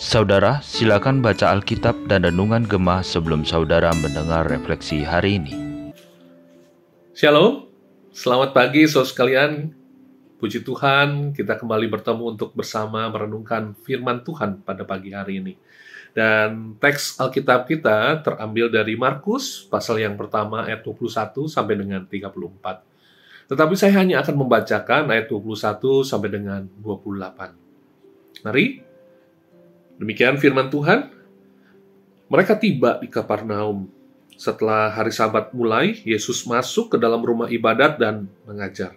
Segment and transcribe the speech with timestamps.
[0.00, 5.52] Saudara, silakan baca Alkitab dan Renungan Gemah sebelum saudara mendengar refleksi hari ini.
[7.12, 7.68] Shalom,
[8.16, 9.76] selamat pagi saudara sekalian.
[10.40, 15.54] Puji Tuhan, kita kembali bertemu untuk bersama merenungkan firman Tuhan pada pagi hari ini.
[16.16, 22.89] Dan teks Alkitab kita terambil dari Markus, pasal yang pertama ayat 21 sampai dengan 34.
[23.50, 28.46] Tetapi saya hanya akan membacakan ayat 21 sampai dengan 28.
[28.46, 28.78] Mari,
[29.98, 31.10] demikian firman Tuhan.
[32.30, 33.90] Mereka tiba di Kapernaum.
[34.38, 38.94] Setelah hari sabat mulai, Yesus masuk ke dalam rumah ibadat dan mengajar.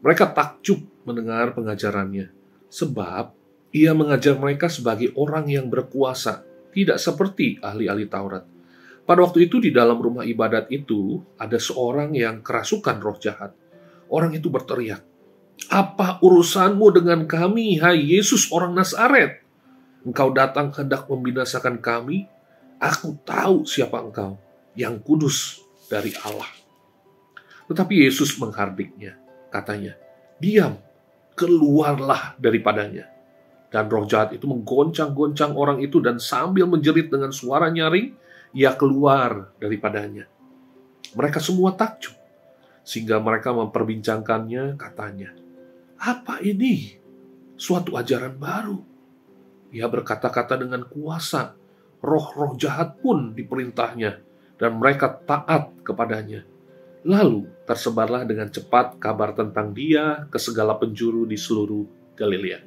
[0.00, 2.32] Mereka takjub mendengar pengajarannya,
[2.72, 3.36] sebab
[3.70, 6.40] ia mengajar mereka sebagai orang yang berkuasa,
[6.72, 8.48] tidak seperti ahli-ahli Taurat.
[9.04, 13.59] Pada waktu itu di dalam rumah ibadat itu ada seorang yang kerasukan roh jahat.
[14.10, 15.06] Orang itu berteriak,
[15.70, 19.46] "Apa urusanmu dengan kami, hai Yesus orang Nazaret?
[20.02, 22.26] Engkau datang hendak membinasakan kami?
[22.82, 24.34] Aku tahu siapa engkau,
[24.74, 26.50] yang kudus dari Allah."
[27.70, 29.14] Tetapi Yesus menghardiknya
[29.54, 29.94] katanya,
[30.42, 30.74] "Diam,
[31.38, 33.06] keluarlah daripadanya."
[33.70, 38.10] Dan roh jahat itu menggoncang-goncang orang itu dan sambil menjerit dengan suara nyaring,
[38.50, 40.26] ia keluar daripadanya.
[41.14, 42.18] Mereka semua takjub,
[42.82, 45.36] sehingga mereka memperbincangkannya katanya,
[46.00, 46.96] Apa ini?
[47.60, 48.80] Suatu ajaran baru.
[49.70, 51.54] Ia berkata-kata dengan kuasa,
[52.00, 54.18] roh-roh jahat pun diperintahnya,
[54.56, 56.48] dan mereka taat kepadanya.
[57.04, 61.84] Lalu tersebarlah dengan cepat kabar tentang dia ke segala penjuru di seluruh
[62.16, 62.60] Galilea.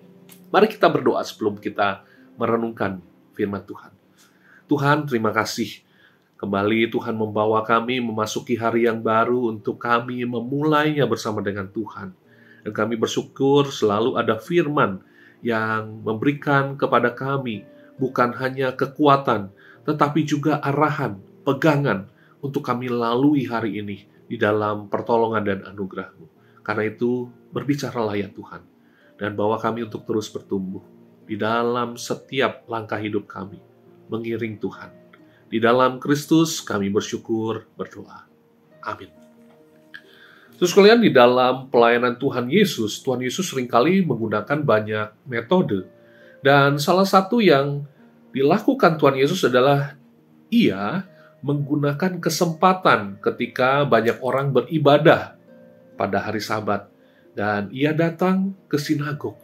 [0.49, 2.05] Mari kita berdoa sebelum kita
[2.37, 2.97] merenungkan
[3.37, 3.93] firman Tuhan.
[4.65, 5.85] Tuhan, terima kasih.
[6.43, 12.11] Kembali Tuhan membawa kami memasuki hari yang baru untuk kami memulainya bersama dengan Tuhan.
[12.67, 14.99] Dan kami bersyukur selalu ada firman
[15.39, 17.63] yang memberikan kepada kami
[17.95, 19.55] bukan hanya kekuatan,
[19.87, 21.15] tetapi juga arahan,
[21.47, 22.11] pegangan
[22.43, 26.27] untuk kami lalui hari ini di dalam pertolongan dan anugerah-Mu.
[26.59, 28.67] Karena itu, berbicaralah ya Tuhan,
[29.15, 30.83] dan bawa kami untuk terus bertumbuh
[31.23, 33.63] di dalam setiap langkah hidup kami,
[34.11, 35.02] mengiring Tuhan.
[35.53, 38.25] Di dalam Kristus kami bersyukur, berdoa.
[38.81, 39.13] Amin.
[40.57, 45.85] Terus kalian di dalam pelayanan Tuhan Yesus, Tuhan Yesus sering kali menggunakan banyak metode.
[46.41, 47.85] Dan salah satu yang
[48.33, 49.93] dilakukan Tuhan Yesus adalah
[50.49, 51.05] ia
[51.45, 55.37] menggunakan kesempatan ketika banyak orang beribadah
[55.93, 56.89] pada hari Sabat,
[57.37, 59.37] dan ia datang ke sinagog.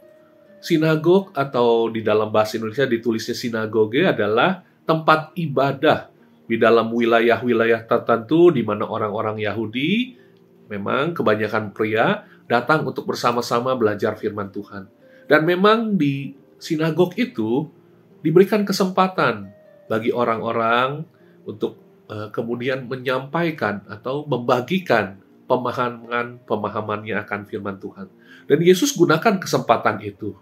[0.58, 6.10] Sinagog, atau di dalam bahasa Indonesia ditulisnya sinagoge, adalah tempat ibadah
[6.50, 10.18] di dalam wilayah-wilayah tertentu di mana orang-orang Yahudi,
[10.66, 14.90] memang kebanyakan pria, datang untuk bersama-sama belajar firman Tuhan.
[15.30, 17.70] Dan memang di sinagog itu
[18.18, 19.46] diberikan kesempatan
[19.86, 21.06] bagi orang-orang
[21.46, 21.78] untuk
[22.10, 28.10] Eh, kemudian menyampaikan atau membagikan pemahaman-pemahamannya akan firman Tuhan.
[28.50, 30.34] Dan Yesus gunakan kesempatan itu.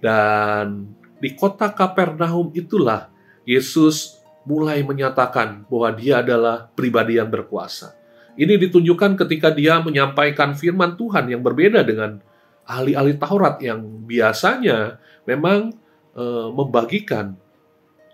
[0.00, 3.12] Dan di kota Kapernaum itulah
[3.44, 7.96] Yesus mulai menyatakan bahwa dia adalah pribadi yang berkuasa.
[8.34, 12.18] Ini ditunjukkan ketika dia menyampaikan firman Tuhan yang berbeda dengan
[12.66, 15.70] ahli-ahli Taurat yang biasanya memang
[16.12, 17.38] e, membagikan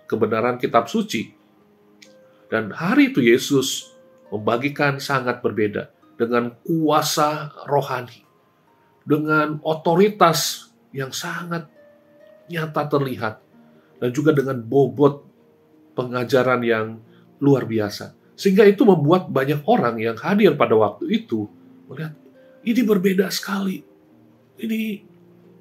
[0.05, 1.41] kebenaran kitab suci
[2.51, 3.95] dan hari itu Yesus
[4.35, 8.27] membagikan sangat berbeda dengan kuasa rohani,
[9.07, 11.71] dengan otoritas yang sangat
[12.51, 13.39] nyata terlihat,
[14.01, 15.23] dan juga dengan bobot
[15.93, 16.87] pengajaran yang
[17.39, 18.17] luar biasa.
[18.35, 21.45] Sehingga itu membuat banyak orang yang hadir pada waktu itu
[21.85, 22.17] melihat
[22.65, 23.85] ini berbeda sekali.
[24.61, 24.81] Ini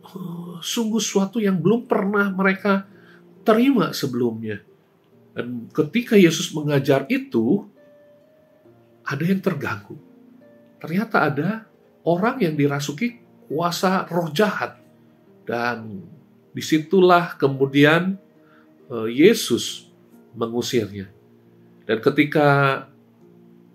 [0.08, 2.88] uh, sungguh suatu yang belum pernah mereka
[3.44, 4.64] terima sebelumnya.
[5.36, 7.68] Dan ketika Yesus mengajar itu,
[9.04, 9.96] ada yang terganggu.
[10.80, 11.50] Ternyata ada
[12.04, 14.78] orang yang dirasuki kuasa roh jahat.
[15.48, 16.04] Dan
[16.54, 18.20] di situlah kemudian
[18.90, 19.90] Yesus
[20.34, 21.10] mengusirnya.
[21.86, 22.48] Dan ketika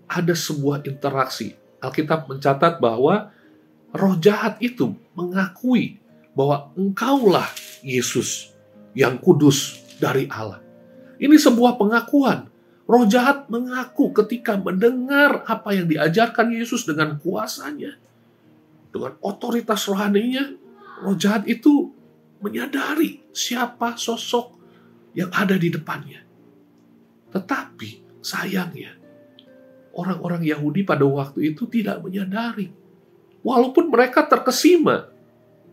[0.07, 3.31] ada sebuah interaksi, Alkitab mencatat bahwa
[3.91, 5.99] roh jahat itu mengakui
[6.35, 7.47] bahwa engkaulah
[7.83, 8.51] Yesus
[8.95, 10.59] yang kudus dari Allah.
[11.15, 12.51] Ini sebuah pengakuan.
[12.85, 17.97] Roh jahat mengaku ketika mendengar apa yang diajarkan Yesus dengan kuasanya.
[18.93, 20.53] Dengan otoritas rohaninya,
[21.01, 21.89] roh jahat itu
[22.39, 24.54] menyadari siapa sosok
[25.15, 26.21] yang ada di depannya.
[27.31, 28.93] Tetapi sayangnya,
[29.95, 32.69] orang-orang Yahudi pada waktu itu tidak menyadari.
[33.41, 35.07] Walaupun mereka terkesima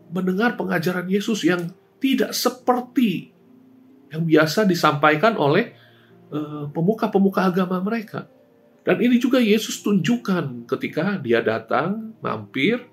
[0.09, 1.69] mendengar pengajaran Yesus yang
[1.99, 3.33] tidak seperti
[4.13, 5.73] yang biasa disampaikan oleh
[6.31, 8.29] eh, pemuka-pemuka agama mereka.
[8.83, 12.83] Dan ini juga Yesus tunjukkan ketika dia datang, mampir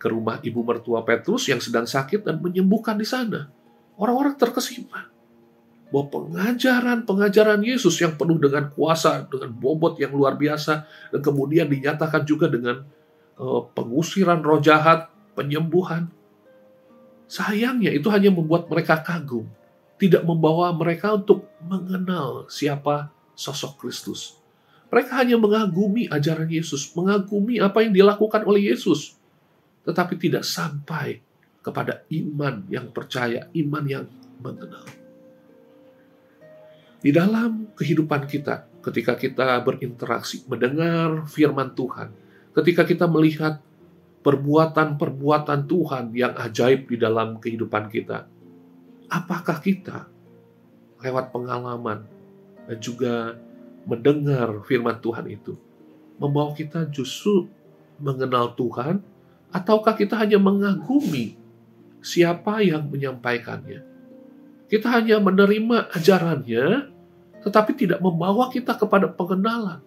[0.00, 3.52] ke rumah ibu mertua Petrus yang sedang sakit dan menyembuhkan di sana.
[3.96, 5.15] Orang-orang terkesima
[5.90, 10.82] bahwa pengajaran-pengajaran Yesus yang penuh dengan kuasa, dengan bobot yang luar biasa,
[11.14, 12.82] dan kemudian dinyatakan juga dengan
[13.38, 15.06] uh, pengusiran roh jahat,
[15.38, 16.10] penyembuhan.
[17.30, 19.46] Sayangnya itu hanya membuat mereka kagum,
[19.98, 24.38] tidak membawa mereka untuk mengenal siapa sosok Kristus.
[24.90, 29.18] Mereka hanya mengagumi ajaran Yesus, mengagumi apa yang dilakukan oleh Yesus,
[29.82, 31.22] tetapi tidak sampai
[31.62, 34.06] kepada iman yang percaya, iman yang
[34.38, 35.05] mengenal.
[37.06, 42.10] Di dalam kehidupan kita, ketika kita berinteraksi, mendengar firman Tuhan,
[42.50, 43.62] ketika kita melihat
[44.26, 48.26] perbuatan-perbuatan Tuhan yang ajaib di dalam kehidupan kita,
[49.06, 50.10] apakah kita
[50.98, 52.10] lewat pengalaman
[52.66, 53.38] dan juga
[53.86, 55.54] mendengar firman Tuhan itu
[56.18, 57.46] membawa kita justru
[58.02, 58.98] mengenal Tuhan
[59.54, 61.38] ataukah kita hanya mengagumi
[62.02, 63.94] siapa yang menyampaikannya?
[64.66, 66.95] Kita hanya menerima ajarannya
[67.46, 69.78] tetapi tidak membawa kita kepada pengenalan.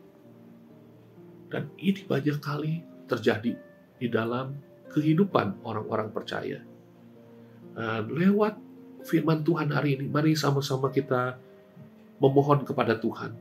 [1.52, 3.60] Dan ini banyak kali terjadi
[4.00, 4.56] di dalam
[4.88, 6.64] kehidupan orang-orang percaya.
[7.76, 8.56] Dan lewat
[9.04, 11.36] firman Tuhan hari ini mari sama-sama kita
[12.24, 13.36] memohon kepada Tuhan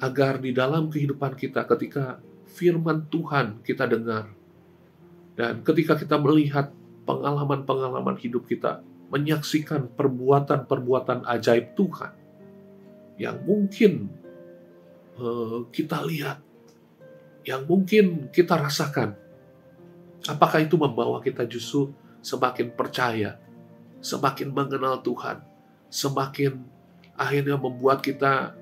[0.00, 4.28] agar di dalam kehidupan kita ketika firman Tuhan kita dengar
[5.34, 6.68] dan ketika kita melihat
[7.08, 12.23] pengalaman-pengalaman hidup kita menyaksikan perbuatan-perbuatan ajaib Tuhan
[13.20, 14.10] yang mungkin
[15.18, 16.38] uh, kita lihat
[17.44, 19.14] yang mungkin kita rasakan
[20.24, 21.92] apakah itu membawa kita justru
[22.24, 23.36] semakin percaya
[24.00, 25.44] semakin mengenal Tuhan
[25.92, 26.64] semakin
[27.14, 28.56] akhirnya membuat kita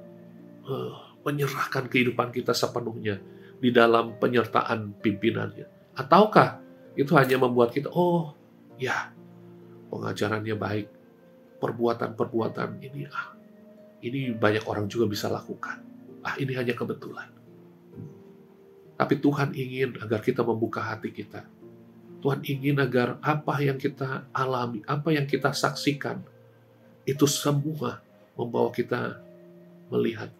[0.66, 3.22] uh, menyerahkan kehidupan kita sepenuhnya
[3.62, 5.94] di dalam penyertaan pimpinannya?
[5.94, 6.58] Ataukah
[6.98, 8.34] itu hanya membuat kita, oh
[8.76, 9.14] ya,
[9.88, 10.86] pengajarannya baik,
[11.62, 13.38] perbuatan-perbuatan ini, ah,
[14.02, 15.78] ini banyak orang juga bisa lakukan.
[16.26, 17.30] Ah, ini hanya kebetulan.
[18.98, 21.46] Tapi Tuhan ingin agar kita membuka hati kita.
[22.22, 26.22] Tuhan ingin agar apa yang kita alami, apa yang kita saksikan,
[27.02, 27.98] itu semua
[28.38, 29.18] membawa kita
[29.90, 30.30] melihat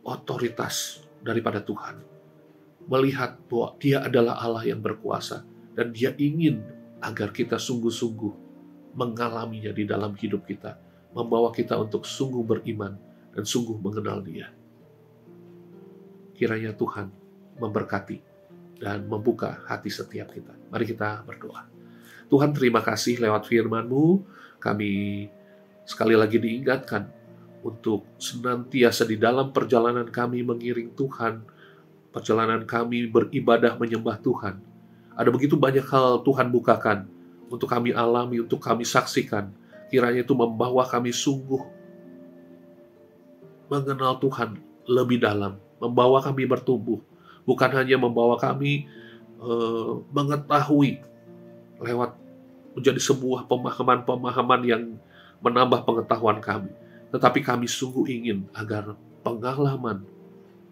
[0.00, 2.00] otoritas daripada Tuhan.
[2.88, 5.44] Melihat bahwa dia adalah Allah yang berkuasa
[5.76, 6.64] dan dia ingin
[7.04, 8.32] agar kita sungguh-sungguh
[8.96, 10.87] mengalaminya di dalam hidup kita.
[11.16, 12.94] Membawa kita untuk sungguh beriman
[13.32, 14.52] dan sungguh mengenal dia.
[16.36, 17.10] Kiranya Tuhan
[17.58, 18.18] memberkati
[18.78, 20.54] dan membuka hati setiap kita.
[20.70, 21.66] Mari kita berdoa.
[22.28, 24.22] Tuhan terima kasih lewat firman-Mu,
[24.60, 25.26] kami
[25.88, 27.08] sekali lagi diingatkan
[27.64, 31.42] untuk senantiasa di dalam perjalanan kami mengiring Tuhan,
[32.14, 34.60] perjalanan kami beribadah menyembah Tuhan.
[35.18, 37.08] Ada begitu banyak hal Tuhan bukakan
[37.50, 39.50] untuk kami alami, untuk kami saksikan.
[39.88, 41.64] Kiranya itu membawa kami sungguh
[43.68, 47.00] mengenal Tuhan lebih dalam, membawa kami bertumbuh,
[47.44, 48.88] bukan hanya membawa kami
[49.40, 51.04] uh, mengetahui
[51.80, 52.16] lewat
[52.72, 54.82] menjadi sebuah pemahaman-pemahaman yang
[55.44, 56.72] menambah pengetahuan kami,
[57.12, 60.02] tetapi kami sungguh ingin agar pengalaman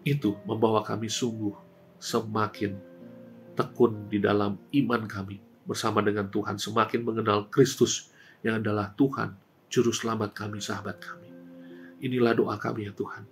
[0.02, 1.52] itu membawa kami sungguh
[2.00, 2.79] semakin
[3.57, 8.12] tekun di dalam iman kami bersama dengan Tuhan, semakin mengenal Kristus
[8.45, 9.37] yang adalah Tuhan,
[9.71, 11.31] Juru Selamat kami, sahabat kami.
[12.02, 13.25] Inilah doa kami ya Tuhan.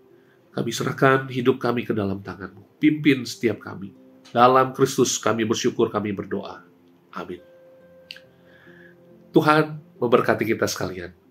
[0.55, 2.79] Kami serahkan hidup kami ke dalam tangan-Mu.
[2.79, 3.91] Pimpin setiap kami.
[4.31, 6.63] Dalam Kristus kami bersyukur, kami berdoa.
[7.15, 7.43] Amin.
[9.35, 11.24] Tuhan memberkati kita sekalian.